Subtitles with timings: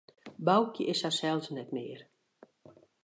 [0.47, 2.01] Boukje is harsels net mear.